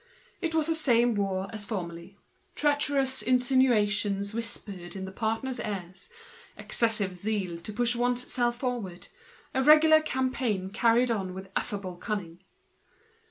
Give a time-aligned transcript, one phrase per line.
[0.41, 2.17] It was the same war as formerly,
[2.55, 6.09] treacherous insinuations whispered in the partners' ears,
[6.57, 9.09] an excessive display of zeal in order to push one's self forward,
[9.53, 12.39] a regular campaign carried on with affable cunning.